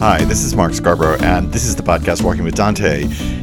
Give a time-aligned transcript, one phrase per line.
[0.00, 3.02] Hi, this is Mark Scarbrough, and this is the podcast Walking with Dante.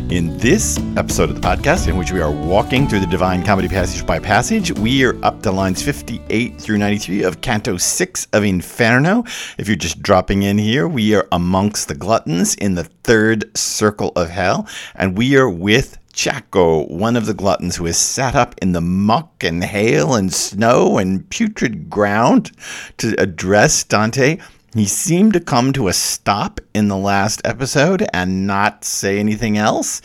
[0.09, 3.67] In this episode of the podcast, in which we are walking through the Divine Comedy
[3.67, 8.43] passage by passage, we are up to lines 58 through 93 of Canto 6 of
[8.43, 9.23] Inferno.
[9.59, 14.11] If you're just dropping in here, we are amongst the gluttons in the third circle
[14.15, 18.55] of hell, and we are with Ciacco, one of the gluttons who has sat up
[18.63, 22.51] in the muck and hail and snow and putrid ground
[22.97, 24.39] to address Dante.
[24.77, 29.57] He seemed to come to a stop in the last episode and not say anything
[29.57, 30.03] else,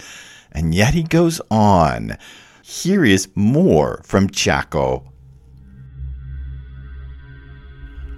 [0.50, 2.16] and yet he goes on.
[2.62, 5.04] Here is more from Ciacco.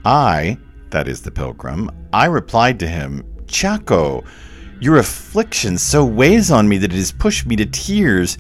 [0.05, 0.57] I,
[0.91, 4.25] that is the pilgrim, I replied to him, Ciacco,
[4.79, 8.39] your affliction so weighs on me that it has pushed me to tears.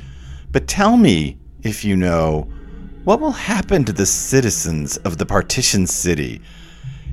[0.52, 2.48] But tell me, if you know,
[3.02, 6.40] what will happen to the citizens of the partitioned city?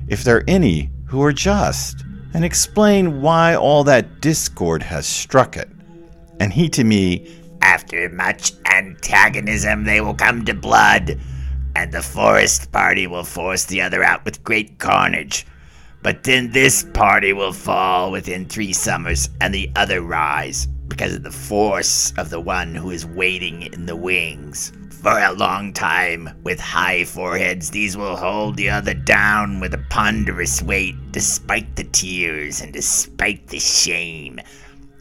[0.08, 5.56] If there are any who are just, and explain why all that discord has struck
[5.56, 5.68] it.
[6.40, 11.20] And he to me, After much antagonism, they will come to blood,
[11.76, 15.46] and the forest party will force the other out with great carnage.
[16.02, 21.22] But then this party will fall within three summers, and the other rise, because of
[21.22, 24.72] the force of the one who is waiting in the wings.
[25.02, 29.84] For a long time, with high foreheads, these will hold the other down with a
[29.90, 34.38] ponderous weight, despite the tears and despite the shame.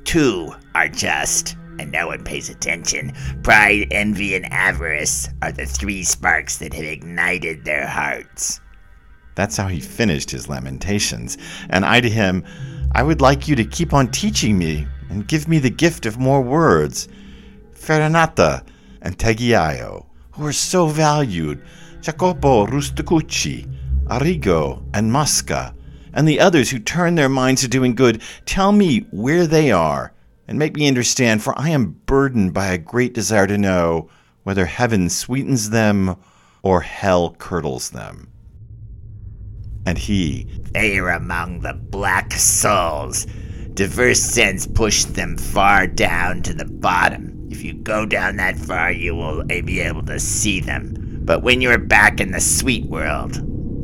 [0.04, 3.14] Two are just, and no one pays attention.
[3.44, 8.60] Pride, envy, and avarice are the three sparks that have ignited their hearts.
[9.36, 11.38] That's how he finished his lamentations.
[11.70, 12.44] And I to him,
[12.94, 16.18] I would like you to keep on teaching me and give me the gift of
[16.18, 17.08] more words.
[17.76, 18.64] Farinata
[19.02, 21.62] and Tegiaio, who are so valued,
[22.02, 23.68] Jacopo Rusticucci,
[24.06, 25.76] Arrigo, and Mosca,
[26.14, 30.14] and the others who turn their minds to doing good, tell me where they are,
[30.48, 34.10] and make me understand, for I am burdened by a great desire to know
[34.44, 36.16] whether heaven sweetens them
[36.64, 38.30] or hell curdles them.
[39.86, 43.26] And he, They are among the black souls.
[43.74, 47.41] Diverse sins push them far down to the bottom.
[47.52, 50.96] If you go down that far, you will eh, be able to see them.
[51.26, 53.38] But when you are back in the sweet world,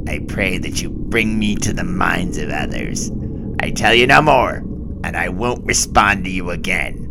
[0.07, 3.11] I pray that you bring me to the minds of others.
[3.59, 4.63] I tell you no more,
[5.03, 7.03] and I won't respond to you again.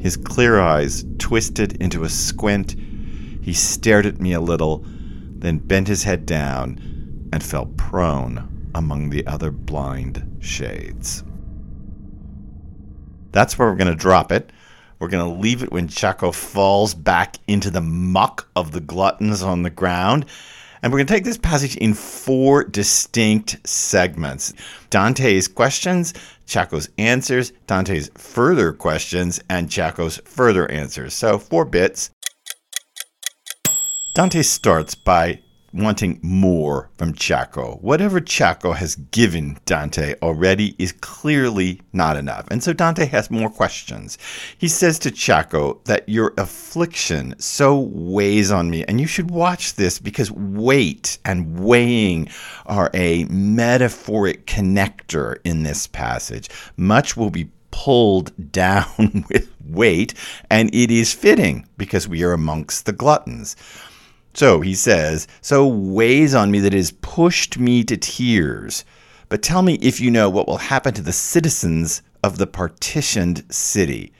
[0.00, 2.76] his clear eyes twisted into a squint,
[3.42, 6.78] he stared at me a little, then bent his head down
[7.32, 11.24] and fell prone among the other blind shades.
[13.32, 14.52] That's where we're going to drop it.
[14.98, 19.42] We're going to leave it when Ciacco falls back into the muck of the gluttons
[19.42, 20.26] on the ground.
[20.82, 24.52] And we're going to take this passage in four distinct segments
[24.90, 26.14] Dante's questions,
[26.46, 31.14] Ciacco's answers, Dante's further questions, and Ciacco's further answers.
[31.14, 32.10] So, four bits.
[34.14, 35.40] Dante starts by
[35.76, 37.80] wanting more from Ciacco.
[37.82, 42.46] Whatever Ciacco has given Dante already is clearly not enough.
[42.50, 44.18] And so Dante has more questions.
[44.58, 49.74] He says to Ciacco that your affliction so weighs on me, and you should watch
[49.74, 52.28] this because weight and weighing
[52.66, 56.48] are a metaphoric connector in this passage.
[56.76, 60.14] Much will be pulled down with weight,
[60.50, 63.56] and it is fitting because we are amongst the gluttons.
[64.36, 68.84] So he says, So weighs on me that it has pushed me to tears.
[69.30, 73.46] But tell me if you know what will happen to the citizens of the partitioned
[73.50, 74.12] city,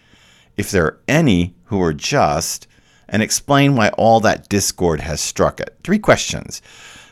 [0.56, 2.66] if there are any who are just,
[3.10, 5.77] and explain why all that discord has struck it.
[5.84, 6.62] Three questions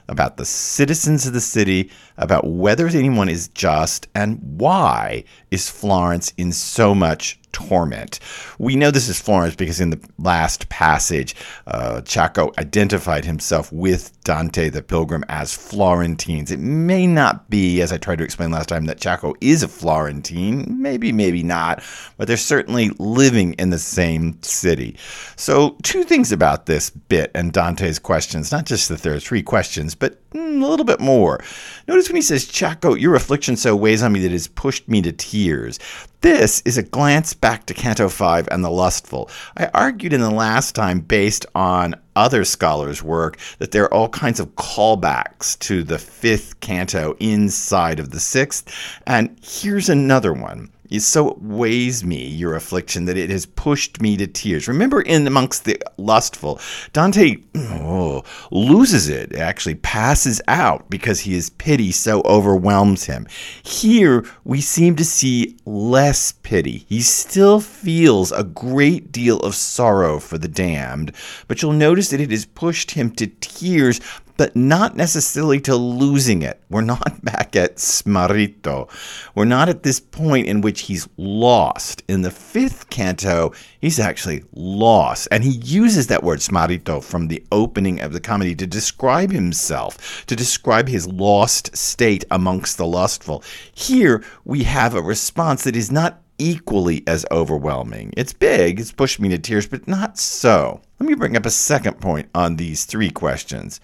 [0.09, 6.33] about the citizens of the city, about whether anyone is just, and why is Florence
[6.39, 8.21] in so much torment.
[8.59, 11.35] We know this is Florence because in the last passage,
[11.67, 16.51] uh, Ciacco identified himself with Dante the Pilgrim as Florentines.
[16.51, 19.69] It may not be, as I tried to explain last time, that Ciacco is a
[19.69, 20.67] Florentine.
[20.83, 21.83] Maybe, maybe not,
[22.17, 24.99] but they're certainly living in the same city.
[25.37, 29.43] So, two things about this bit and Dante's questions not just that there are three
[29.43, 31.43] questions, but mm, a little bit more.
[31.89, 34.89] Notice when he says, Ciacco, your affliction so weighs on me that it has pushed
[34.89, 35.79] me to tears.
[36.21, 39.31] This is a glance back to Canto 5 and the Lustful.
[39.57, 44.09] I argued in the last time, based on other scholars' work, that there are all
[44.09, 48.75] kinds of callbacks to the fifth canto inside of the sixth.
[49.07, 50.71] And here's another one.
[50.99, 54.69] So it weighs me, your affliction, that it has pushed me to tears.
[54.69, 56.61] Remember, in amongst the lustful,
[56.93, 63.27] Dante oh, loses it, actually passes out because his pity so overwhelms him.
[63.63, 66.85] Here, we seem to see less pity.
[66.89, 71.13] He still feels a great deal of sorrow for the damned,
[71.49, 74.01] but you'll notice that it has pushed him to tears
[74.37, 76.61] but not necessarily to losing it.
[76.71, 78.89] We're not back at Smarrito.
[79.35, 82.03] We're not at this point in which he's lost.
[82.09, 85.29] In the fifth canto, he's actually lost.
[85.31, 90.25] And he uses that word Smarrito from the opening of the comedy to describe himself,
[90.27, 93.43] to describe his lost state amongst the lustful.
[93.73, 98.13] Here, we have a response that is not equally as overwhelming.
[98.17, 100.81] It's big, it's pushed me to tears, but not so.
[100.99, 103.81] Let me bring up a second point on these three questions.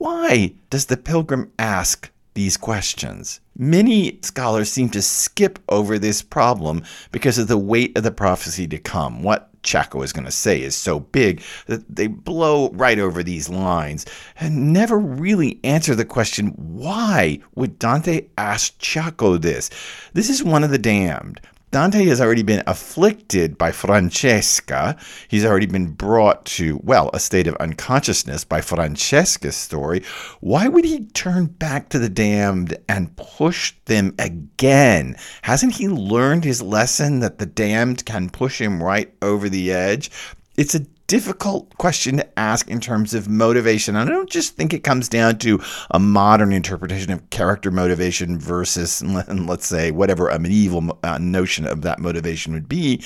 [0.00, 3.38] Why does the pilgrim ask these questions?
[3.54, 8.66] Many scholars seem to skip over this problem because of the weight of the prophecy
[8.68, 9.22] to come.
[9.22, 13.50] What Ciacco is going to say is so big that they blow right over these
[13.50, 14.06] lines
[14.36, 19.68] and never really answer the question why would Dante ask Ciacco this?
[20.14, 21.42] This is one of the damned.
[21.70, 24.96] Dante has already been afflicted by Francesca.
[25.28, 30.02] He's already been brought to, well, a state of unconsciousness by Francesca's story.
[30.40, 35.16] Why would he turn back to the damned and push them again?
[35.42, 40.10] Hasn't he learned his lesson that the damned can push him right over the edge?
[40.56, 43.96] It's a difficult question to ask in terms of motivation.
[43.96, 45.60] I don't just think it comes down to
[45.90, 51.82] a modern interpretation of character motivation versus, let's say, whatever a medieval uh, notion of
[51.82, 53.02] that motivation would be.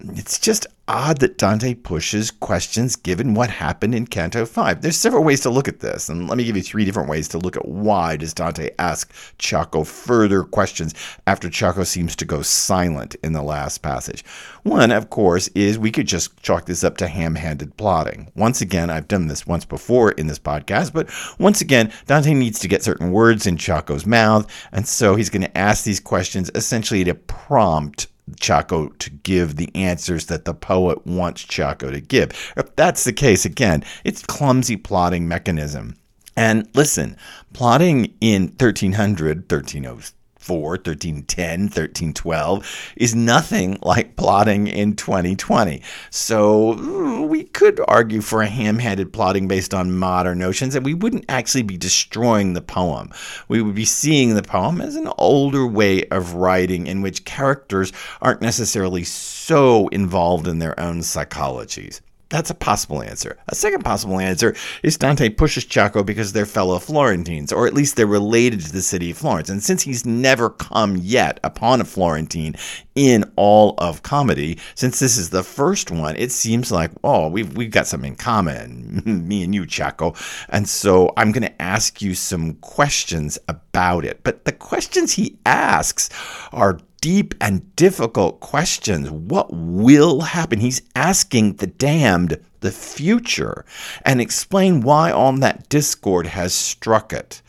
[0.00, 4.82] It's just odd that Dante pushes questions given what happened in Canto 5.
[4.82, 7.28] There's several ways to look at this, and let me give you three different ways
[7.28, 10.92] to look at why does Dante ask Ciacco further questions
[11.28, 14.24] after Ciacco seems to go silent in the last passage.
[14.64, 18.32] One, of course, is we could just chalk this up to ham-handed plotting.
[18.34, 21.08] Once again, I've done this once before in this podcast, but
[21.38, 25.42] once again, Dante needs to get certain words in Ciacco's mouth, and so he's going
[25.42, 31.06] to ask these questions essentially to prompt Ciacco to give the answers that the poet
[31.06, 32.52] wants Ciacco to give.
[32.56, 35.96] If that's the case, again, it's clumsy plotting mechanism.
[36.36, 37.16] And listen,
[37.52, 45.82] plotting in 1300, 1303, 1310, 1312 is nothing like plotting in 2020.
[46.10, 50.84] So mm, we could argue for a ham handed plotting based on modern notions, and
[50.84, 53.10] we wouldn't actually be destroying the poem.
[53.48, 57.92] We would be seeing the poem as an older way of writing in which characters
[58.20, 62.00] aren't necessarily so involved in their own psychologies.
[62.30, 63.36] That's a possible answer.
[63.48, 64.54] A second possible answer
[64.84, 68.82] is Dante pushes Ciacco because they're fellow Florentines, or at least they're related to the
[68.82, 69.48] city of Florence.
[69.48, 72.54] And since he's never come yet upon a Florentine
[72.94, 77.56] in all of comedy, since this is the first one, it seems like, oh, we've,
[77.56, 80.16] we've got something in common, me and you, Ciacco.
[80.50, 84.22] And so I'm going to ask you some questions about it.
[84.22, 86.08] But the questions he asks
[86.52, 89.10] are deep and difficult questions.
[89.10, 90.60] What will happen?
[90.60, 93.64] He's asking the damned the future
[94.04, 97.42] and explain why on that discord has struck it.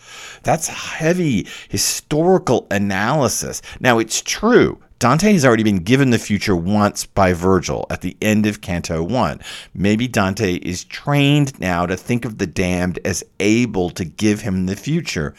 [0.44, 3.62] That's heavy historical analysis.
[3.80, 4.82] Now, it's true.
[5.00, 9.02] Dante has already been given the future once by Virgil at the end of Canto
[9.02, 9.40] 1.
[9.74, 14.68] Maybe Dante is trained now to think of the damned as able to give him
[14.68, 15.34] the future.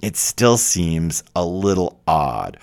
[0.00, 2.58] It still seems a little odd.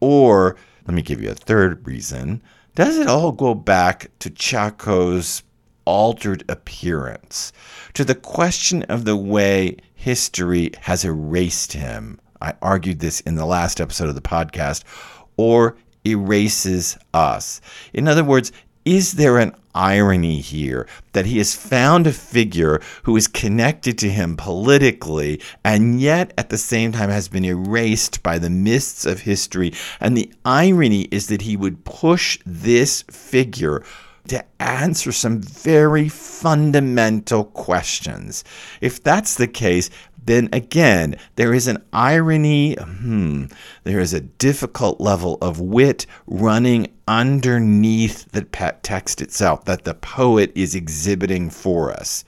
[0.00, 2.42] Or, let me give you a third reason.
[2.74, 5.42] Does it all go back to Ciacco's
[5.84, 7.52] altered appearance,
[7.94, 12.20] to the question of the way history has erased him?
[12.40, 14.84] I argued this in the last episode of the podcast,
[15.36, 17.60] or erases us.
[17.92, 18.52] In other words,
[18.84, 24.10] is there an irony here that he has found a figure who is connected to
[24.10, 29.20] him politically and yet at the same time has been erased by the mists of
[29.20, 29.72] history?
[30.00, 33.84] And the irony is that he would push this figure
[34.28, 38.44] to answer some very fundamental questions.
[38.80, 39.90] If that's the case,
[40.24, 43.46] then again, there is an irony, hmm,
[43.84, 48.42] there is a difficult level of wit running underneath the
[48.82, 52.24] text itself that the poet is exhibiting for us.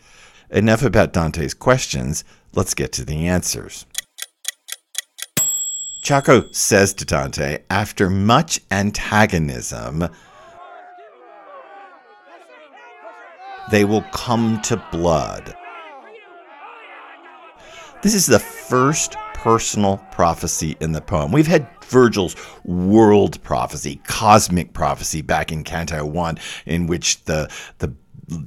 [0.51, 3.87] Enough about Dante's questions, let's get to the answers.
[6.05, 10.09] Ciacco says to Dante, after much antagonism,
[13.71, 15.55] they will come to blood.
[18.03, 21.31] This is the first personal prophecy in the poem.
[21.31, 27.95] We've had Virgil's world prophecy, cosmic prophecy back in Canto 1, in which the, the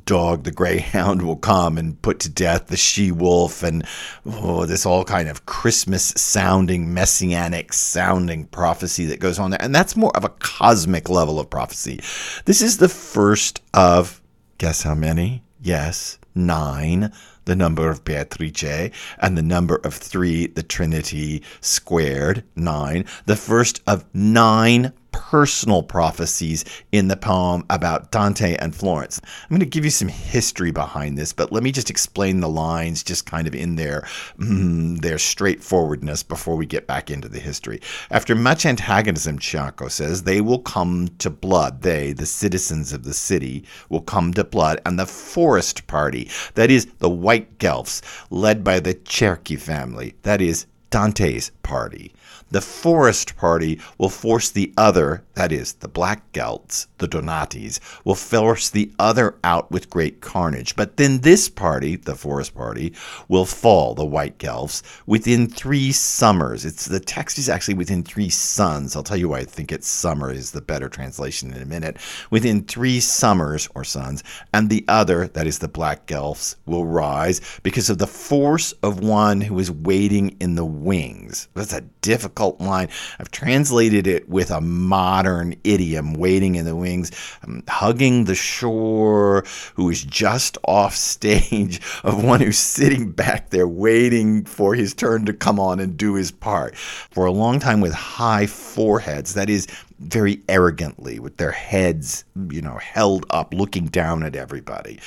[0.06, 3.86] dog, the greyhound, will come and put to death the she wolf, and
[4.26, 9.62] oh, this all kind of Christmas sounding, messianic sounding prophecy that goes on there.
[9.62, 12.02] And that's more of a cosmic level of prophecy.
[12.44, 14.22] This is the first of,
[14.58, 15.44] guess how many?
[15.62, 17.14] Yes, nine
[17.46, 23.06] the number of Beatrice, and the number of three, the Trinity squared, nine.
[23.26, 29.22] The first of nine personal prophecies in the poem about Dante and Florence.
[29.24, 32.50] I'm going to give you some history behind this, but let me just explain the
[32.50, 34.02] lines just kind of in their
[34.38, 37.80] mm, their straightforwardness before we get back into the history.
[38.12, 41.82] After much antagonism, Ciacco says, they will come to blood.
[41.82, 46.70] They, the citizens of the city, will come to blood, and the forest party, that
[46.70, 52.14] is the White Guelphs, led by the Cerchi family, that is Dante's party
[52.52, 58.16] the Forest Party will force the other, that is, the Black Guelphs, the Donatis, will
[58.16, 60.76] force the other out with great carnage.
[60.76, 62.94] But then this party, the Forest Party,
[63.28, 66.66] will fall, the White Guelphs, within three summers.
[66.66, 68.96] It's the text is actually within three suns.
[68.96, 71.98] I'll tell you why I think it's summer is the better translation in a minute.
[72.30, 74.24] Within three summers or suns,
[74.54, 79.00] and the other, that is the Black Guelphs, will rise because of the force of
[79.00, 81.48] one who is waiting in the wings.
[81.54, 82.90] That's a difficult line.
[83.20, 87.12] I've translated it with a modern idiom, waiting in the wings,
[87.44, 93.68] um, hugging the shore, who is just off stage of one who's sitting back there
[93.68, 96.76] waiting for his turn to come on and do his part.
[96.76, 99.68] For a long time with high foreheads, that is,
[100.00, 105.00] very arrogantly with their heads, you know, held up, looking down at everybody.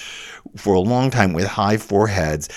[0.57, 2.49] For a long time with high foreheads,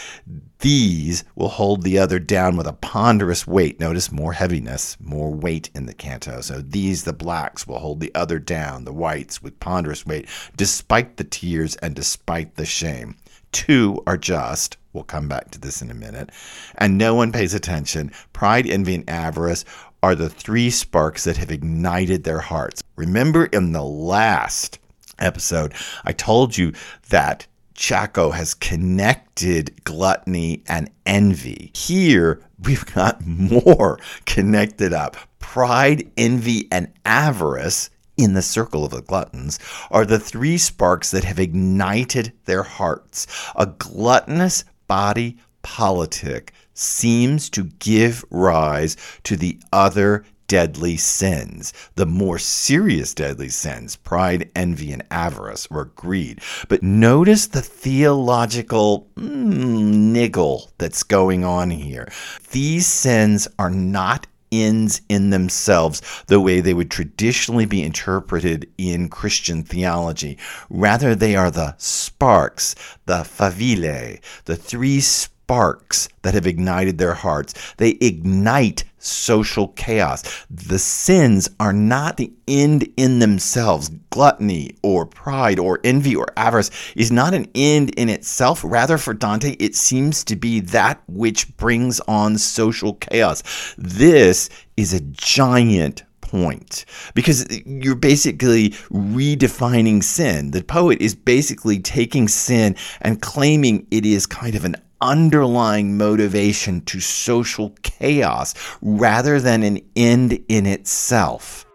[0.62, 3.80] these will hold the other down with a ponderous weight.
[3.80, 6.41] Notice more heaviness, more weight in the canto.
[6.41, 11.18] So these, the blacks, will hold the other down, the whites, with ponderous weight, despite
[11.18, 13.15] the tears and despite the shame.
[13.51, 14.77] Two are just.
[14.94, 16.30] We'll come back to this in a minute.
[16.77, 18.12] And no one pays attention.
[18.34, 19.65] Pride, envy, and avarice
[20.03, 22.84] are the three sparks that have ignited their hearts.
[22.96, 24.80] Remember in the last
[25.20, 26.74] episode, I told you
[27.10, 27.48] that
[27.82, 31.72] Ciacco has connected gluttony and envy.
[31.74, 35.18] Here, we've got more connected up.
[35.40, 39.58] Pride, envy, and avarice in the circle of the gluttons
[39.90, 43.26] are the three sparks that have ignited their hearts.
[43.56, 52.38] A gluttonous body politic seems to give rise to the other deadly sins, the more
[52.38, 56.41] serious deadly sins, pride, envy, and avarice, or greed.
[56.67, 62.12] But notice the theological mm, niggle that's going on here.
[62.51, 69.08] These sins are not ends in themselves the way they would traditionally be interpreted in
[69.08, 70.38] Christian theology.
[70.70, 77.13] Rather, they are the sparks, the faville, the three sparks sparks that have ignited their
[77.13, 77.53] hearts.
[77.75, 80.46] They ignite social chaos.
[80.50, 83.89] The sins are not the end in themselves.
[84.12, 88.62] Gluttony or pride or envy or avarice is not an end in itself.
[88.63, 93.43] Rather, for Dante, it seems to be that which brings on social chaos.
[93.77, 100.51] This is a giant point because you're basically redefining sin.
[100.51, 106.81] The poet is basically taking sin and claiming it is kind of an underlying motivation
[106.81, 111.65] to social chaos rather than an end in itself.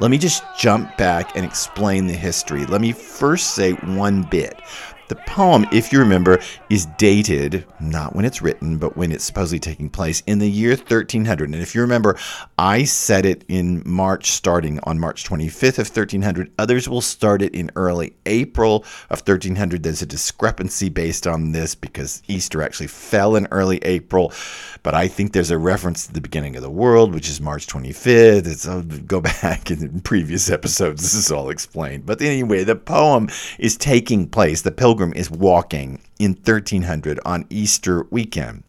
[0.00, 2.66] Let me just jump back and explain the history.
[2.66, 4.60] Let me first say one bit.
[5.08, 9.58] The poem, if you remember, is dated, not when it's written, but when it's supposedly
[9.58, 11.50] taking place, in the year 1300.
[11.50, 12.16] And if you remember,
[12.58, 16.52] I said it in March, starting on March 25th of 1300.
[16.58, 19.82] Others will start it in early April of 1300.
[19.82, 24.32] There's a discrepancy based on this because Easter actually fell in early April.
[24.82, 27.66] But I think there's a reference to the beginning of the world, which is March
[27.66, 28.46] 25th.
[28.46, 31.02] It's, I'll go back in previous episodes.
[31.02, 32.06] This is all explained.
[32.06, 34.62] But anyway, the poem is taking place.
[34.62, 38.62] The pilgrim pilgrim is walking in 1300 on Easter weekend.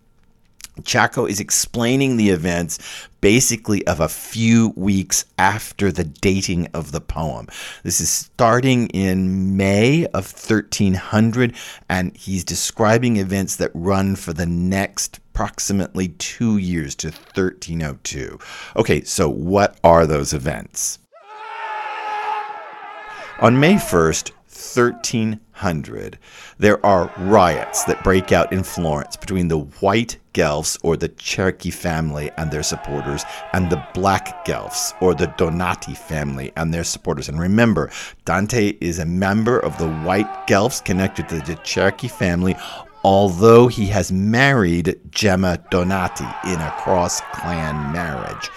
[0.84, 2.80] Chaco is explaining the events
[3.22, 7.48] basically of a few weeks after the dating of the poem.
[7.84, 11.56] This is starting in May of 1300,
[11.90, 18.38] and he's describing events that run for the next approximately two years to 1302.
[18.76, 21.00] Okay, so what are those events?
[23.40, 26.18] On May 1st, 1300,
[26.58, 31.74] there are riots that break out in Florence between the white Guelphs or the Cerchi
[31.74, 37.30] family and their supporters and the black Guelphs or the Donati family and their supporters.
[37.30, 37.92] And remember,
[38.24, 42.56] Dante is a member of the white Guelphs connected to the Cerchi family,
[43.04, 48.50] although he has married Gemma Donati in a cross clan marriage.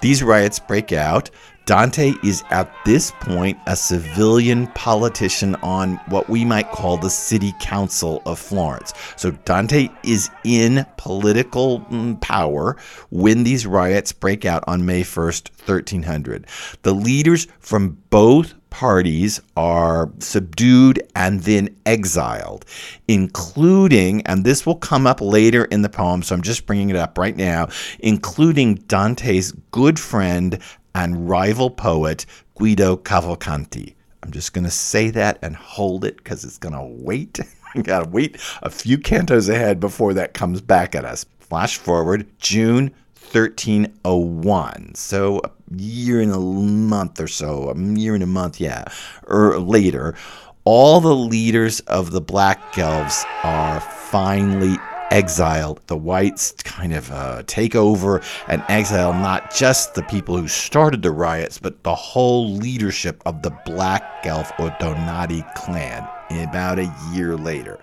[0.00, 1.30] These riots break out.
[1.68, 7.52] Dante is at this point a civilian politician on what we might call the city
[7.60, 8.94] council of Florence.
[9.16, 12.78] So Dante is in political mm, power
[13.10, 16.46] when these riots break out on May 1st, 1300.
[16.84, 22.64] The leaders from both parties are subdued and then exiled,
[23.06, 26.96] including, and this will come up later in the poem, so I'm just bringing it
[26.96, 27.68] up right now,
[28.00, 30.58] including Dante's good friend
[30.98, 32.26] and rival poet
[32.56, 33.94] Guido Cavalcanti.
[34.22, 37.38] I'm just going to say that and hold it because it's going to wait.
[37.82, 41.24] Got to wait a few cantos ahead before that comes back at us.
[41.38, 42.92] Flash forward, June
[43.30, 44.94] 1301.
[44.96, 48.84] So a year and a month or so, a year and a month, yeah,
[49.28, 50.16] or later,
[50.64, 54.76] all the leaders of the Black Guelphs are finally
[55.10, 55.80] exiled.
[55.86, 61.02] The whites kind of uh, take over and exile not just the people who started
[61.02, 66.94] the riots, but the whole leadership of the Black Guelph or Donati clan about a
[67.12, 67.78] year later.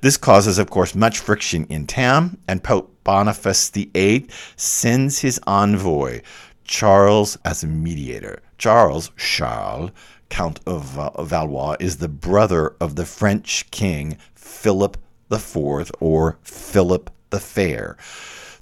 [0.00, 6.20] This causes, of course, much friction in town, and Pope Boniface VIII sends his envoy,
[6.64, 8.40] Charles, as a mediator.
[8.58, 9.90] Charles, Charles,
[10.28, 10.84] Count of
[11.18, 14.96] Valois, is the brother of the French king Philip
[15.32, 17.96] the Fourth or Philip the Fair.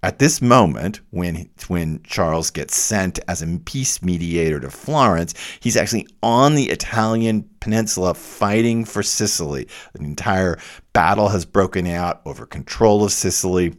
[0.02, 5.76] At this moment, when when Charles gets sent as a peace mediator to Florence, he's
[5.76, 9.66] actually on the Italian peninsula fighting for Sicily.
[9.94, 10.58] An entire
[10.94, 13.74] battle has broken out over control of Sicily.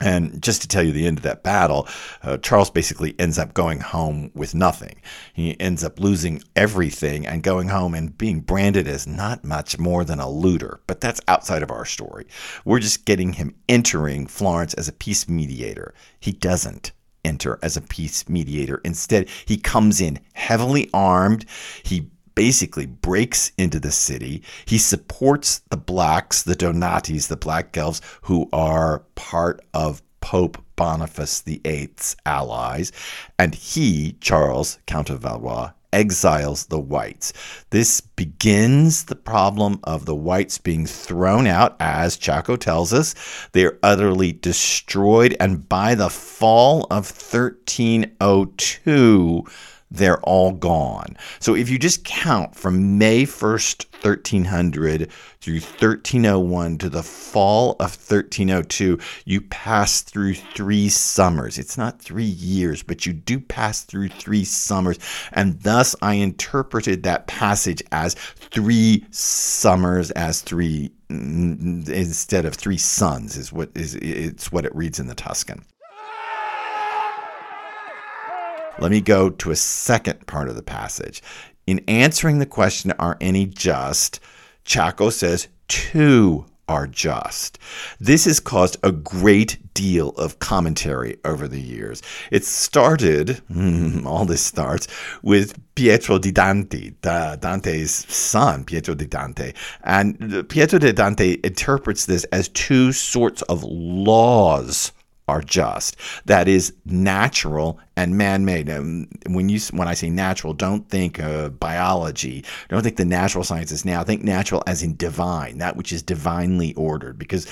[0.00, 1.88] And just to tell you the end of that battle,
[2.22, 5.00] uh, Charles basically ends up going home with nothing.
[5.32, 10.04] He ends up losing everything and going home and being branded as not much more
[10.04, 10.80] than a looter.
[10.86, 12.26] But that's outside of our story.
[12.66, 15.94] We're just getting him entering Florence as a peace mediator.
[16.20, 16.92] He doesn't
[17.24, 18.80] enter as a peace mediator.
[18.84, 21.46] Instead, he comes in heavily armed.
[21.82, 24.44] He basically breaks into the city.
[24.66, 31.40] He supports the blacks, the Donatis, the black Guelphs, who are part of Pope Boniface
[31.40, 32.92] VIII's allies.
[33.38, 37.32] And he, Charles, Count of Valois, exiles the whites.
[37.70, 43.14] This begins the problem of the whites being thrown out, as Ciacco tells us.
[43.52, 49.44] They are utterly destroyed, and by the fall of 1302,
[49.96, 51.16] they're all gone.
[51.40, 57.96] So if you just count from May 1st, 1300 through 1301 to the fall of
[57.96, 61.58] 1302, you pass through three summers.
[61.58, 64.98] It's not three years, but you do pass through three summers.
[65.32, 73.36] And thus I interpreted that passage as three summers, as three instead of three suns
[73.36, 75.64] is what is it's what it reads in the Tuscan.
[78.78, 81.22] Let me go to a second part of the passage.
[81.66, 84.20] In answering the question, are any just?
[84.66, 87.58] Ciacco says, two are just.
[88.00, 92.02] This has caused a great deal of commentary over the years.
[92.30, 93.40] It started,
[94.06, 94.88] all this starts,
[95.22, 99.52] with Pietro di Dante, Dante's son, Pietro di Dante.
[99.84, 104.92] And Pietro di Dante interprets this as two sorts of laws
[105.28, 105.96] are just.
[106.26, 108.68] That is natural and man-made.
[108.68, 112.44] And when you when I say natural, don't think uh, biology.
[112.68, 114.04] Don't think the natural sciences now.
[114.04, 117.46] Think natural as in divine, that which is divinely ordered, because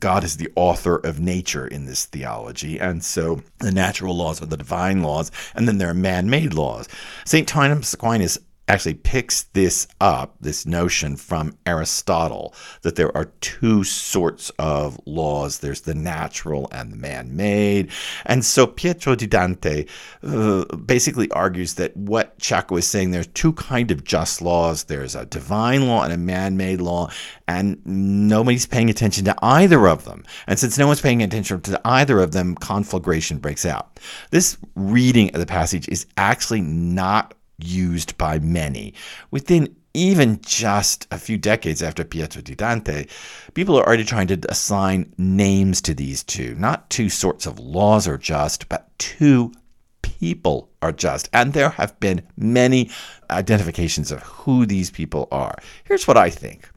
[0.00, 2.78] God is the author of nature in this theology.
[2.78, 6.54] And so the natural laws are the divine laws, and then there are man made
[6.54, 6.88] laws.
[7.26, 7.46] St.
[7.46, 14.50] Thomas Aquinas actually picks this up, this notion from Aristotle, that there are two sorts
[14.58, 17.90] of laws there's the natural and the man made.
[18.26, 19.86] And so Pietro di Dante
[20.22, 25.14] uh, basically argues that what Ciacco is saying there's two kind of just laws there's
[25.14, 27.10] a divine law and a man made law,
[27.48, 30.24] and nobody's paying attention to either of them.
[30.46, 33.98] And since no one's paying attention to either of them, conflagration breaks out.
[34.30, 38.94] This reading of the passage is actually not used by many.
[39.30, 43.06] Within even just a few decades after Pietro di Dante,
[43.54, 46.54] people are already trying to assign names to these two.
[46.54, 49.52] Not two sorts of laws are just, but two
[50.00, 51.28] people are just.
[51.32, 52.90] And there have been many
[53.30, 55.56] identifications of who these people are.
[55.84, 56.68] Here's what I think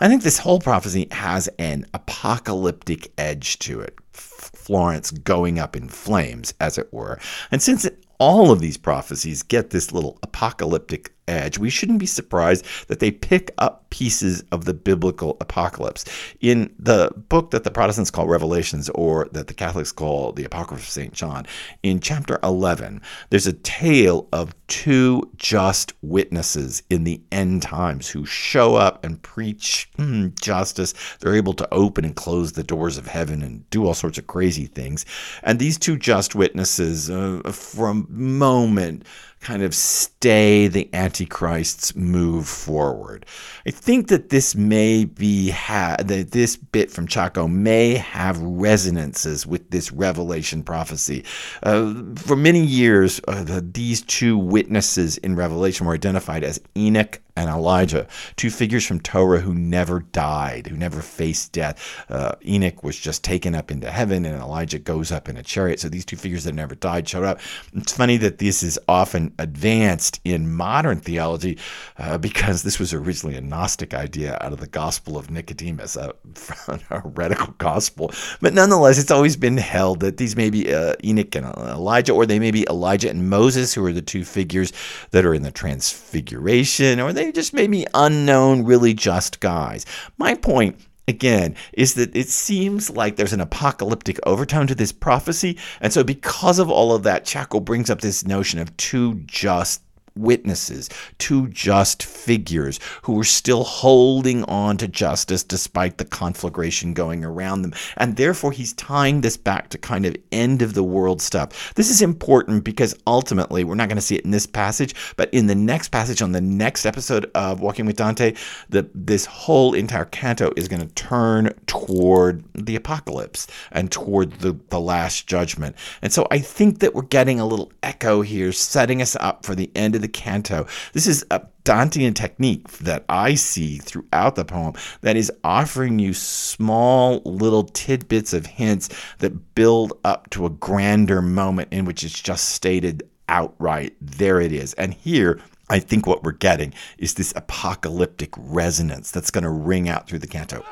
[0.00, 3.98] I think this whole prophecy has an apocalyptic edge to it.
[4.12, 7.18] Florence going up in flames, as it were.
[7.50, 7.88] And since
[8.22, 13.10] all of these prophecies get this little apocalyptic edge, we shouldn't be surprised that they
[13.10, 16.04] pick up pieces of the biblical apocalypse.
[16.40, 20.84] In the book that the Protestants call Revelations, or that the Catholics call the Apocalypse
[20.84, 21.12] of St.
[21.12, 21.46] John,
[21.82, 28.24] in chapter 11, there's a tale of two just witnesses in the end times who
[28.24, 30.94] show up and preach hmm, justice.
[31.20, 34.26] They're able to open and close the doors of heaven and do all sorts of
[34.26, 35.04] crazy things.
[35.42, 39.04] And these two just witnesses, uh, from moment,
[39.42, 43.26] kind of stay the Antichrist's move forward.
[43.66, 49.46] I think that this may be ha- that this bit from Ciacco may have resonances
[49.46, 51.24] with this Revelation prophecy.
[51.62, 57.20] Uh, for many years, uh, the, these two witnesses in Revelation were identified as Enoch
[57.36, 62.04] and Elijah, two figures from Torah who never died, who never faced death.
[62.08, 65.80] Uh, Enoch was just taken up into heaven, and Elijah goes up in a chariot.
[65.80, 67.40] So these two figures that never died showed up.
[67.74, 71.58] It's funny that this is often advanced in modern theology
[71.98, 76.12] uh, because this was originally a Gnostic idea out of the Gospel of Nicodemus, a,
[76.68, 78.12] a heretical gospel.
[78.40, 82.26] But nonetheless, it's always been held that these may be uh, Enoch and Elijah, or
[82.26, 84.72] they may be Elijah and Moses, who are the two figures
[85.10, 89.86] that are in the Transfiguration, or they they just made me unknown, really just guys.
[90.18, 90.76] My point
[91.08, 95.58] again is that it seems like there's an apocalyptic overtone to this prophecy.
[95.80, 99.82] And so, because of all of that, Ciacco brings up this notion of two just
[100.16, 107.24] witnesses, two just figures who were still holding on to justice despite the conflagration going
[107.24, 107.72] around them.
[107.96, 111.72] And therefore, he's tying this back to kind of end of the world stuff.
[111.74, 115.32] This is important because ultimately, we're not going to see it in this passage, but
[115.32, 118.34] in the next passage on the next episode of Walking with Dante,
[118.68, 124.56] the, this whole entire canto is going to turn toward the apocalypse and toward the,
[124.68, 125.76] the last judgment.
[126.02, 129.54] And so I think that we're getting a little echo here, setting us up for
[129.54, 130.66] the end of the canto.
[130.92, 136.12] This is a Dantean technique that I see throughout the poem that is offering you
[136.12, 138.88] small little tidbits of hints
[139.18, 143.94] that build up to a grander moment in which it's just stated outright.
[144.00, 144.74] There it is.
[144.74, 149.88] And here, I think what we're getting is this apocalyptic resonance that's going to ring
[149.88, 150.64] out through the canto.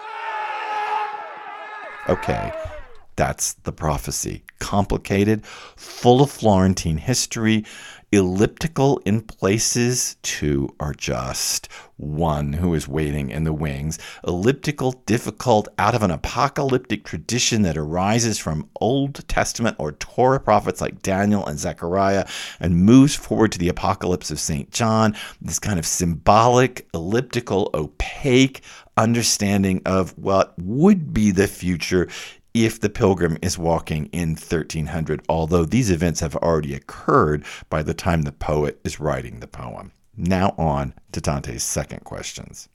[2.09, 2.53] Okay,
[3.17, 4.43] that's the prophecy.
[4.59, 7.65] Complicated, full of Florentine history,
[8.13, 13.99] elliptical in places, two are just one who is waiting in the wings.
[14.27, 20.81] Elliptical, difficult, out of an apocalyptic tradition that arises from Old Testament or Torah prophets
[20.81, 22.27] like Daniel and Zechariah
[22.59, 24.71] and moves forward to the apocalypse of St.
[24.71, 25.15] John.
[25.41, 28.63] This kind of symbolic, elliptical, opaque
[28.97, 32.09] understanding of what would be the future
[32.55, 37.95] if the pilgrim is walking in 1300, although these events have already occurred by the
[37.95, 39.93] time the poet is writing the poem.
[40.17, 42.69] Now on to Dante's second questions.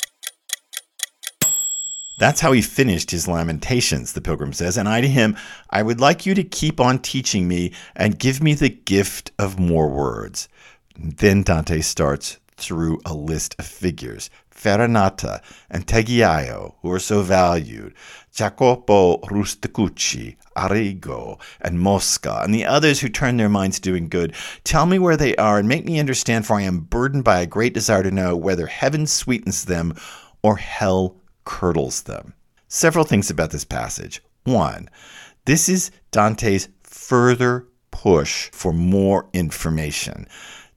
[2.18, 5.36] That's how he finished his lamentations, the pilgrim says, and I to him,
[5.70, 9.60] I would like you to keep on teaching me and give me the gift of
[9.60, 10.48] more words.
[10.98, 17.94] Then Dante starts through a list of figures Farinata and Tegiaio, who are so valued,
[18.34, 24.34] Jacopo Rusticucci, Arrigo, and Mosca, and the others who turn their minds doing good.
[24.64, 27.48] Tell me where they are and make me understand, for I am burdened by a
[27.48, 29.94] great desire to know whether heaven sweetens them
[30.42, 32.34] or hell curdles them.
[32.68, 34.22] Several things about this passage.
[34.44, 34.90] One,
[35.46, 40.28] this is Dante's further push for more information.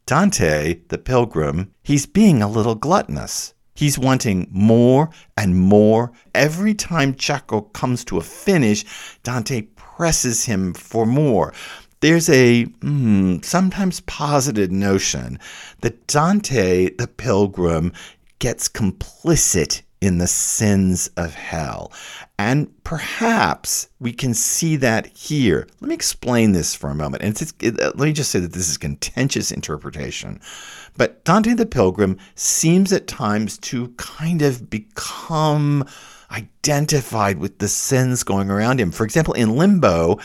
[0.07, 3.55] Dante, the pilgrim, he's being a little gluttonous.
[3.79, 6.11] He's wanting more and more.
[6.35, 8.85] Every time Ciacco comes to a finish,
[9.23, 11.55] Dante presses him for more.
[12.01, 15.39] There's a mm, sometimes posited notion
[15.83, 17.93] that Dante, the pilgrim,
[18.41, 21.93] gets complicit in the sins of hell.
[22.39, 25.67] And perhaps we can see that here.
[25.81, 27.23] Let me explain this for a moment.
[27.23, 30.41] And it's, it, uh, let me just say that this is contentious interpretation.
[30.97, 35.85] But Dante the Pilgrim seems at times to kind of become
[36.31, 38.93] identified with the sins going around him.
[38.93, 40.19] For example, in Limbo,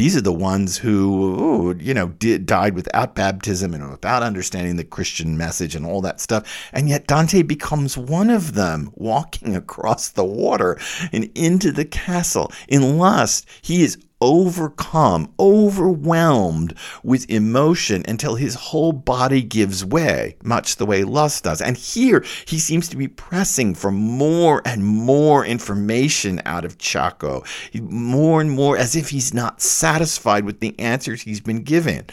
[0.00, 4.84] these are the ones who, you know, did, died without baptism and without understanding the
[4.84, 6.70] Christian message and all that stuff.
[6.72, 10.78] And yet Dante becomes one of them, walking across the water
[11.12, 12.50] and into the castle.
[12.66, 20.76] In Lust, he is overcome, overwhelmed with emotion until his whole body gives way, much
[20.76, 21.60] the way lust does.
[21.60, 27.44] And here he seems to be pressing for more and more information out of Ciacco,
[27.80, 32.06] more and more as if he's not satisfied with the answers he's been given.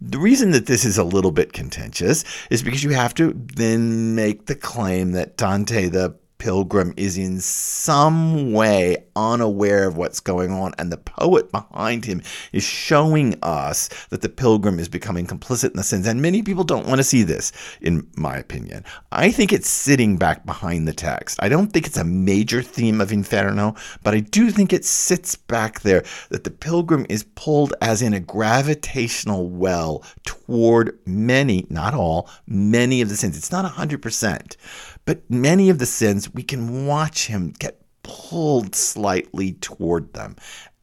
[0.00, 4.16] The reason that this is a little bit contentious is because you have to then
[4.16, 10.50] make the claim that Dante the pilgrim is in some way unaware of what's going
[10.50, 12.20] on, and the poet behind him
[12.52, 16.04] is showing us that the pilgrim is becoming complicit in the sins.
[16.04, 18.84] And many people don't want to see this, in my opinion.
[19.12, 21.38] I think it's sitting back behind the text.
[21.40, 25.36] I don't think it's a major theme of Inferno, but I do think it sits
[25.36, 31.94] back there that the pilgrim is pulled as in a gravitational well toward many, not
[31.94, 33.36] all, many of the sins.
[33.36, 34.56] It's not 100%.
[35.04, 40.36] But many of the sins, we can watch him get pulled slightly toward them.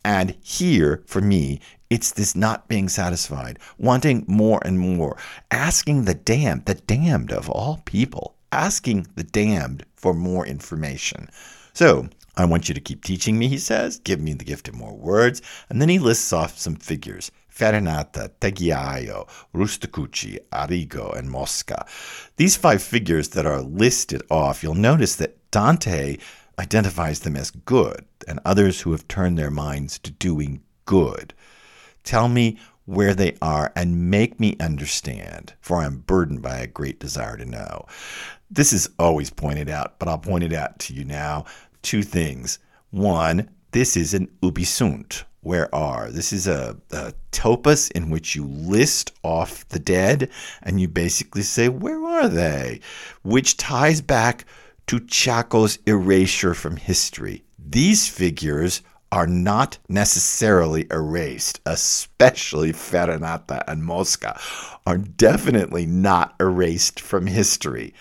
[0.03, 5.17] And here, for me, it's this not being satisfied, wanting more and more,
[5.51, 11.29] asking the damned, the damned of all people, asking the damned for more information.
[11.73, 13.99] So, I want you to keep teaching me, he says.
[13.99, 15.41] Give me the gift of more words.
[15.69, 21.85] And then he lists off some figures Farinata, Tegiaio, Rusticucci, Arrigo, and Mosca.
[22.37, 26.17] These five figures that are listed off, you'll notice that Dante
[26.57, 31.33] identifies them as good and others who have turned their minds to doing good.
[32.03, 36.67] Tell me where they are and make me understand, for I am burdened by a
[36.67, 37.85] great desire to know.
[38.49, 41.45] This is always pointed out, but I'll point it out to you now.
[41.81, 42.57] Two things.
[42.91, 46.09] One, this is an ubi sunt, where are.
[46.11, 50.29] This is a, a, topos in which you list off the dead
[50.63, 52.81] and you basically say, where are they?
[53.23, 54.45] Which ties back
[54.87, 57.43] to Ciacco's erasure from history.
[57.57, 64.39] These figures are not necessarily erased, especially Farinata and Mosca
[64.85, 67.93] are definitely not erased from history.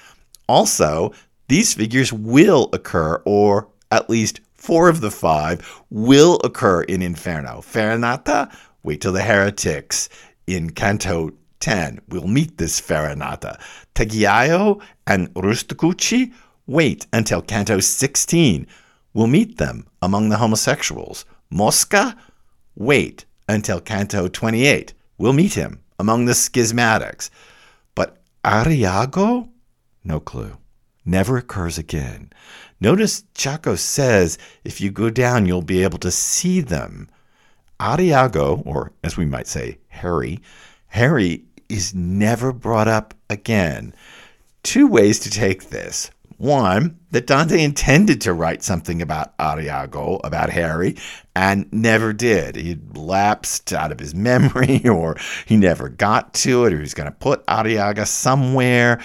[0.49, 1.13] Also,
[1.49, 7.63] these figures will occur, or at least four of the five will occur in Inferno.
[7.63, 10.11] Farinata, wait till the heretics
[10.47, 12.03] in Canto 10.
[12.11, 13.59] We'll meet this Farinata.
[13.95, 16.35] Tegiaio and Rusticucci,
[16.67, 18.67] wait until Canto 16.
[19.15, 21.25] We'll meet them among the homosexuals.
[21.49, 22.15] Mosca,
[22.77, 24.93] wait until Canto 28.
[25.17, 27.31] We'll meet him among the schismatics.
[27.95, 29.49] But Arriago,
[30.05, 30.59] no clue.
[31.07, 32.31] Never occurs again.
[32.81, 37.09] Notice Ciacco says if you go down, you'll be able to see them.
[37.81, 40.41] Ariago, or as we might say, Harry,
[40.89, 43.95] Harry is never brought up again.
[44.63, 46.11] Two ways to take this.
[46.39, 50.97] One, that Dante intended to write something about Ariago, about Harry,
[51.35, 52.55] and never did.
[52.55, 57.11] He lapsed out of his memory, or he never got to it, or he's going
[57.11, 59.01] to put Arriaga somewhere,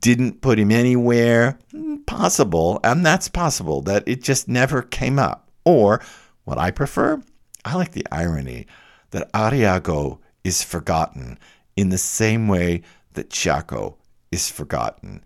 [0.00, 1.58] didn't put him anywhere.
[2.06, 5.50] Possible, and that's possible, that it just never came up.
[5.66, 6.00] Or,
[6.44, 7.20] what I prefer,
[7.66, 8.66] I like the irony
[9.10, 11.38] that Ariago is forgotten
[11.76, 12.80] in the same way
[13.12, 13.96] that Ciacco
[14.32, 15.22] is forgotten.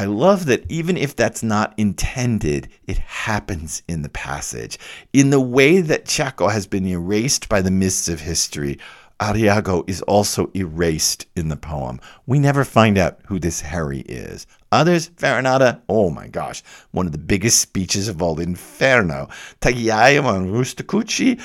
[0.00, 4.78] I love that even if that's not intended, it happens in the passage.
[5.12, 8.78] In the way that Ciacco has been erased by the mists of history,
[9.20, 12.00] Ariago is also erased in the poem.
[12.24, 14.46] We never find out who this Harry is.
[14.72, 19.28] Others, Farinata, oh my gosh, one of the biggest speeches of all Inferno.
[19.60, 21.38] Tegiaio and Rusticucci,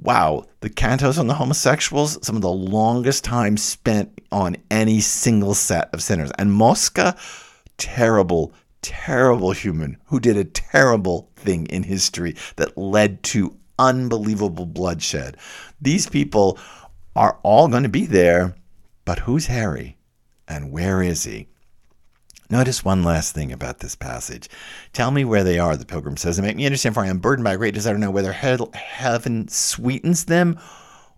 [0.00, 5.54] wow, the cantos on the homosexuals, some of the longest time spent on any single
[5.54, 6.30] set of sinners.
[6.38, 7.16] And Mosca,
[7.78, 15.36] terrible, terrible human who did a terrible thing in history that led to unbelievable bloodshed.
[15.80, 16.58] These people
[17.14, 18.54] are all going to be there,
[19.04, 19.96] but who's Harry
[20.48, 21.48] and where is he?
[22.48, 24.48] Notice one last thing about this passage.
[24.92, 27.18] Tell me where they are, the pilgrim says, and make me understand, for I am
[27.18, 30.58] burdened by a great desire to know whether heaven sweetens them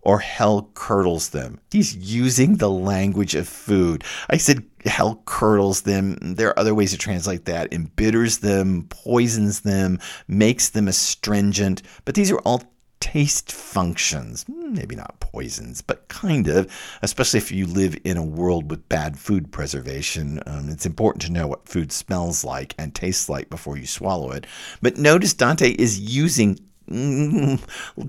[0.01, 1.59] or hell curdles them.
[1.71, 4.03] He's using the language of food.
[4.29, 6.17] I said hell curdles them.
[6.21, 7.71] There are other ways to translate that.
[7.71, 11.81] Embitters them, poisons them, makes them astringent.
[12.05, 12.63] But these are all
[12.99, 14.45] taste functions.
[14.47, 19.17] Maybe not poisons, but kind of, especially if you live in a world with bad
[19.17, 20.39] food preservation.
[20.45, 24.31] Um, it's important to know what food smells like and tastes like before you swallow
[24.31, 24.45] it.
[24.81, 27.61] But notice Dante is using mm,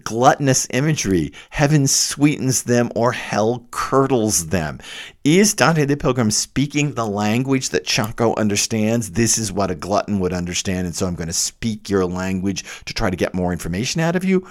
[0.04, 1.32] gluttonous imagery.
[1.50, 4.78] Heaven sweetens them or hell curdles them.
[5.24, 9.12] Is Dante the Pilgrim speaking the language that Ciacco understands?
[9.12, 12.64] This is what a glutton would understand, and so I'm going to speak your language
[12.84, 14.48] to try to get more information out of you.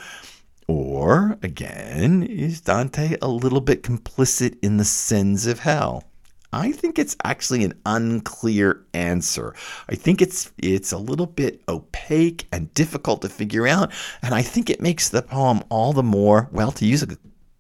[0.68, 6.09] Or, again, is Dante a little bit complicit in the sins of hell?
[6.52, 9.54] I think it's actually an unclear answer.
[9.88, 13.92] I think it's it's a little bit opaque and difficult to figure out,
[14.24, 17.18] and I think it makes the poem all the more, well, to use a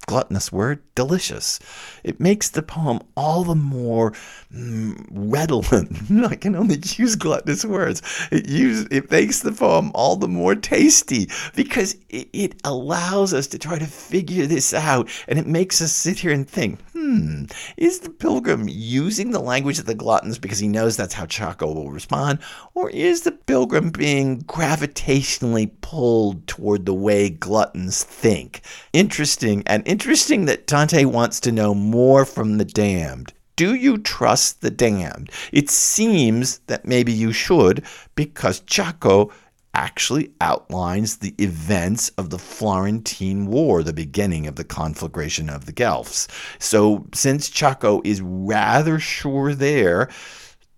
[0.09, 1.59] gluttonous word, delicious.
[2.03, 4.11] It makes the poem all the more
[4.51, 6.11] mm, redolent.
[6.31, 8.01] I can only use gluttonous words.
[8.31, 13.45] It use it makes the poem all the more tasty because it, it allows us
[13.49, 17.43] to try to figure this out, and it makes us sit here and think, hmm,
[17.77, 21.75] is the pilgrim using the language of the gluttons because he knows that's how Ciacco
[21.75, 22.39] will respond,
[22.73, 28.61] or is the pilgrim being gravitationally pulled toward the way gluttons think?
[28.91, 33.33] Interesting and interesting interesting that Dante wants to know more from the damned.
[33.57, 35.29] Do you trust the damned?
[35.51, 37.83] It seems that maybe you should
[38.15, 39.29] because Ciacco
[39.73, 45.73] actually outlines the events of the Florentine War, the beginning of the conflagration of the
[45.73, 46.27] Guelphs.
[46.59, 50.07] So, since Ciacco is rather sure there,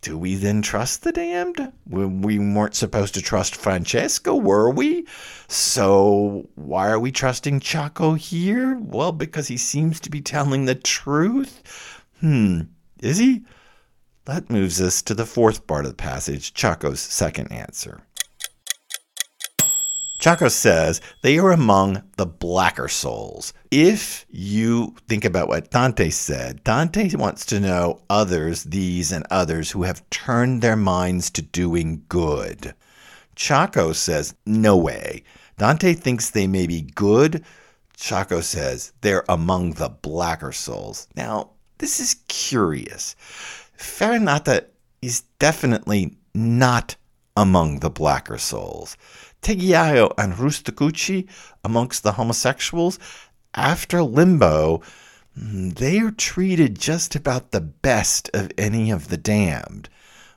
[0.02, 1.72] do we then trust the damned?
[1.88, 5.06] We weren't supposed to trust Francesca, were we?
[5.48, 8.78] So why are we trusting Ciacco here?
[8.80, 11.62] Well, because he seems to be telling the truth.
[12.20, 12.62] Hmm,
[13.00, 13.44] is he?
[14.26, 18.02] That moves us to the fourth part of the passage, Ciacco's second answer.
[20.22, 23.54] Ciacco says they are among the blacker souls.
[23.72, 29.72] If you think about what Dante said, Dante wants to know others, these and others,
[29.72, 32.76] who have turned their minds to doing good.
[33.36, 35.24] Ciacco says, no way.
[35.58, 37.44] Dante thinks they may be good.
[37.98, 41.08] Ciacco says they're among the blacker souls.
[41.16, 43.16] Now, this is curious.
[43.76, 44.66] Farinata
[45.02, 46.96] is definitely not
[47.36, 48.98] among the blacker souls.
[49.42, 51.28] Tegghiaio and Rusticucci
[51.64, 53.00] amongst the homosexuals,
[53.54, 54.82] after limbo,
[55.38, 59.90] mm, they are treated just about the best of any of the damned.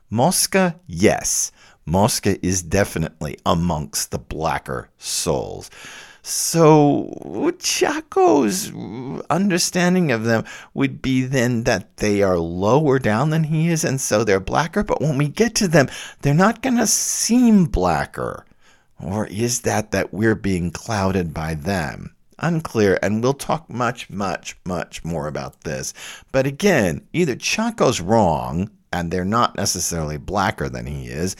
[0.09, 1.51] Mosca, yes,
[1.85, 5.69] Mosca is definitely amongst the blacker souls.
[6.27, 7.13] So
[7.59, 8.71] Ciacco's
[9.29, 14.01] understanding of them would be then that they are lower down than he is, and
[14.01, 14.83] so they're blacker.
[14.83, 15.87] But when we get to them,
[16.21, 18.43] they're not going to seem blacker.
[19.01, 22.15] Or is that that we're being clouded by them?
[22.39, 25.93] Unclear, and we'll talk much, much, much more about this.
[26.31, 31.35] But again, either Ciacco's wrong, and they're not necessarily blacker than he is,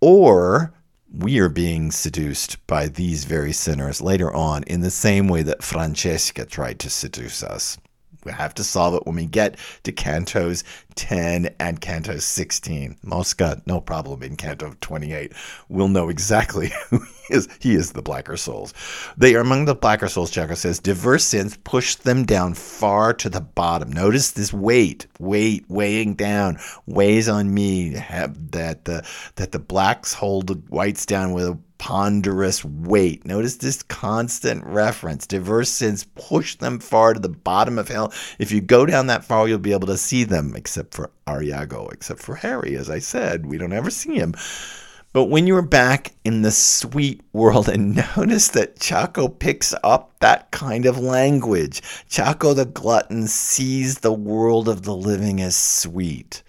[0.00, 0.72] or
[1.16, 5.62] we are being seduced by these very sinners later on in the same way that
[5.62, 7.78] Francesca tried to seduce us.
[8.24, 12.96] We have to solve it when we get to cantos 10 and canto 16.
[13.02, 15.32] Mosca, no problem in canto 28.
[15.68, 17.48] We'll know exactly who he is.
[17.60, 18.74] He is the blacker souls.
[19.16, 20.78] They are among the blacker souls, Ciacco says.
[20.78, 23.90] Diverse sins push them down far to the bottom.
[23.90, 29.06] Notice this weight, weight, weighing down, weighs on me that the,
[29.36, 33.24] that the blacks hold the whites down with a ponderous weight.
[33.26, 35.26] Notice this constant reference.
[35.26, 38.12] Diverse sins push them far to the bottom of hell.
[38.38, 41.92] If you go down that far, you'll be able to see them, except for Arrigo,
[41.92, 42.76] except for Harry.
[42.76, 44.34] As I said, we don't ever see him.
[45.14, 50.50] But when you're back in the sweet world, and notice that Ciacco picks up that
[50.50, 56.42] kind of language, Ciacco the glutton sees the world of the living as sweet.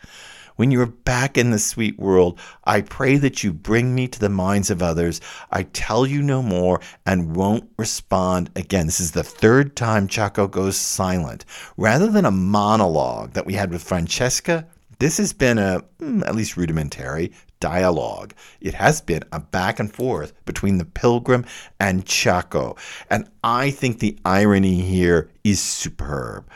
[0.55, 4.19] When you are back in the sweet world, I pray that you bring me to
[4.19, 5.19] the minds of others.
[5.51, 8.85] I tell you no more and won't respond again.
[8.85, 11.43] This is the third time Ciacco goes silent.
[11.75, 14.65] Rather than a monologue that we had with Francesca,
[14.99, 18.33] this has been a, hmm, at least rudimentary, dialogue.
[18.61, 21.45] It has been a back and forth between the pilgrim
[21.81, 22.77] and Ciacco.
[23.09, 26.49] And I think the irony here is superb.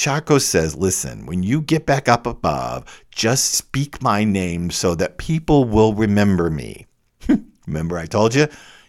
[0.00, 5.18] Ciacco says, Listen, when you get back up above, just speak my name so that
[5.18, 6.86] people will remember me.
[7.66, 8.48] remember, I told you?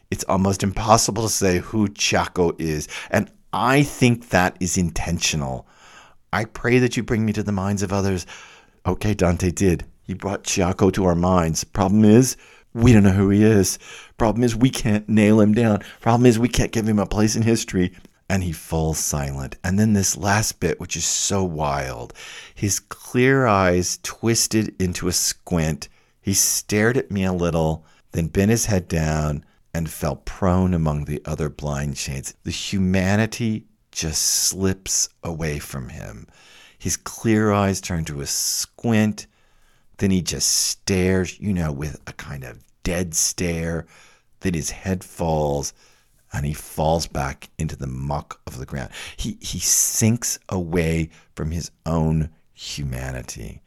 [0.09, 2.87] It's almost impossible to say who Ciacco is.
[3.09, 5.67] And I think that is intentional.
[6.31, 8.25] I pray that you bring me to the minds of others.
[8.85, 9.83] Okay, Dante did.
[10.03, 11.65] He brought Ciacco to our minds.
[11.65, 12.37] Problem is,
[12.73, 13.79] we don't know who he is.
[14.17, 15.83] Problem is, we can't nail him down.
[15.99, 17.91] Problem is, we can't give him a place in history
[18.31, 19.57] and he falls silent.
[19.61, 22.13] And then this last bit, which is so wild,
[22.55, 25.89] his clear eyes twisted into a squint.
[26.21, 29.43] He stared at me a little, then bent his head down
[29.73, 32.33] and fell prone among the other blind shades.
[32.43, 36.25] The humanity just slips away from him.
[36.79, 39.27] His clear eyes turn to a squint.
[39.97, 43.87] Then he just stares, you know, with a kind of dead stare.
[44.39, 45.73] Then his head falls
[46.33, 48.91] and he falls back into the muck of the ground.
[49.17, 53.61] He, he sinks away from his own humanity.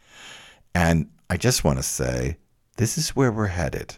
[0.74, 2.36] And I just want to say
[2.76, 3.96] this is where we're headed.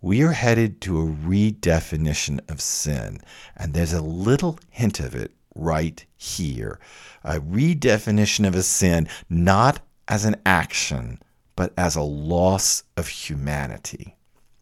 [0.00, 3.20] We are headed to a redefinition of sin,
[3.56, 6.80] and there's a little hint of it right here.
[7.22, 11.20] A redefinition of a sin, not as an action,
[11.54, 14.16] but as a loss of humanity.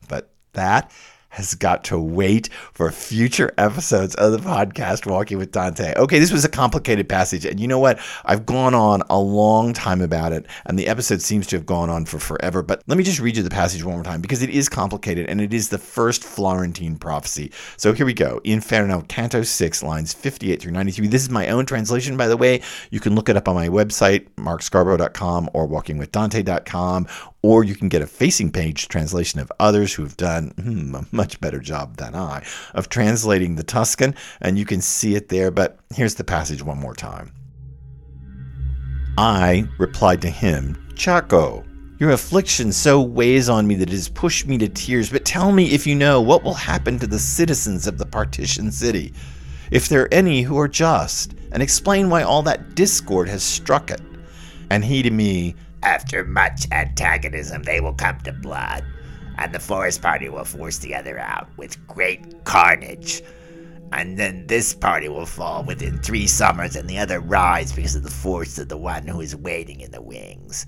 [0.09, 0.93] But that
[1.31, 5.95] has got to wait for future episodes of the podcast Walking with Dante.
[5.97, 7.99] Okay, this was a complicated passage, and you know what?
[8.25, 11.89] I've gone on a long time about it, and the episode seems to have gone
[11.89, 12.63] on for forever.
[12.63, 15.27] But let me just read you the passage one more time because it is complicated
[15.29, 17.53] and it is the first Florentine prophecy.
[17.77, 21.07] So here we go Inferno, Canto 6, lines 58 through 93.
[21.07, 22.63] This is my own translation, by the way.
[22.91, 27.07] You can look it up on my website, markscarbrough.com or walkingwithdante.com,
[27.43, 31.39] or you can get a facing page translation of others who have done hmm, much
[31.39, 32.43] better job than I
[32.73, 35.51] of translating the Tuscan, and you can see it there.
[35.51, 37.35] But here's the passage one more time.
[39.19, 41.67] I replied to him, Ciacco,
[41.99, 45.11] your affliction so weighs on me that it has pushed me to tears.
[45.11, 48.73] But tell me, if you know, what will happen to the citizens of the partition
[48.73, 49.13] city,
[49.71, 53.91] if there are any who are just, and explain why all that discord has struck
[53.91, 54.01] it.
[54.71, 58.83] And he to me, After much antagonism, they will come to blood,
[59.41, 63.23] and the forest party will force the other out with great carnage.
[63.93, 68.05] And then this party will fall within three summers, and the other rise because of
[68.05, 70.67] the force of the one who is waiting in the wings.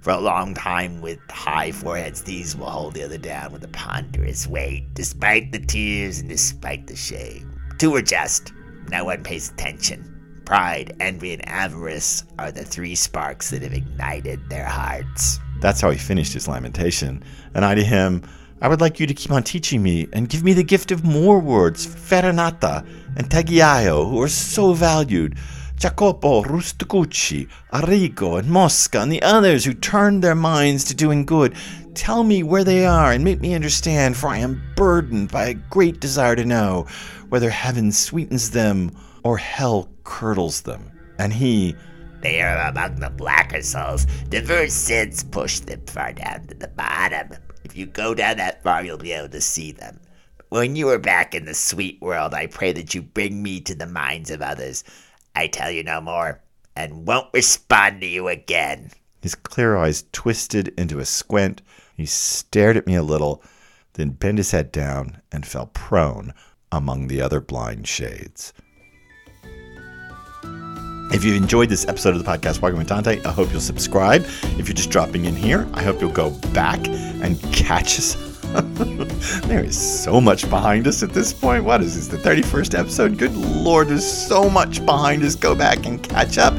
[0.00, 3.68] For a long time, with high foreheads, these will hold the other down with a
[3.68, 7.58] ponderous weight, despite the tears and despite the shame.
[7.78, 8.52] Two are just,
[8.90, 10.42] no one pays attention.
[10.44, 15.40] Pride, envy, and avarice are the three sparks that have ignited their hearts.
[15.64, 17.24] That's how he finished his lamentation.
[17.54, 18.20] And I to him,
[18.60, 21.04] I would like you to keep on teaching me and give me the gift of
[21.04, 22.86] more words, Farinata
[23.16, 25.38] and Tegghiaio, who are so valued,
[25.78, 31.54] Jacopo, Rusticucci, Arrigo, and Mosca, and the others who turned their minds to doing good.
[31.94, 35.54] Tell me where they are and make me understand, for I am burdened by a
[35.54, 36.86] great desire to know
[37.30, 40.90] whether heaven sweetens them or hell curdles them.
[41.18, 41.74] And he,
[42.24, 44.06] They are among the blacker souls.
[44.30, 47.36] Diverse sins push them far down to the bottom.
[47.64, 50.00] If you go down that far, you'll be able to see them.
[50.48, 53.74] When you are back in the sweet world, I pray that you bring me to
[53.74, 54.84] the minds of others.
[55.34, 56.40] I tell you no more,
[56.74, 58.90] and won't respond to you again.
[59.20, 61.60] his clear eyes twisted into a squint,
[61.94, 63.42] he stared at me a little,
[63.94, 66.32] then bent his head down and fell prone
[66.72, 68.54] among the other blind shades.
[71.14, 74.24] If you enjoyed this episode of the podcast Walking with Dante, I hope you'll subscribe.
[74.58, 78.33] If you're just dropping in here, I hope you'll go back and catch us.
[79.46, 81.64] there is so much behind us at this point.
[81.64, 83.18] What is this, the 31st episode?
[83.18, 85.34] Good Lord, there's so much behind us.
[85.34, 86.54] Go back and catch up.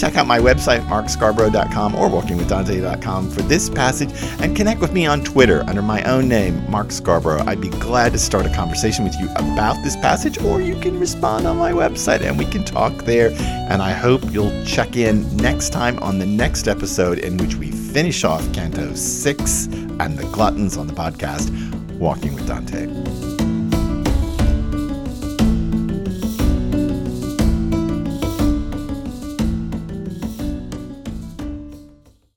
[0.00, 4.10] Check out my website, markscarbrough.com or walkingwithdante.com for this passage
[4.40, 7.46] and connect with me on Twitter under my own name, Mark Scarbrough.
[7.46, 10.98] I'd be glad to start a conversation with you about this passage, or you can
[10.98, 13.30] respond on my website and we can talk there.
[13.70, 17.70] And I hope you'll check in next time on the next episode in which we
[17.92, 21.50] finish off Canto 6 and the Gluttons on the podcast,
[21.98, 23.29] Walking with Dante.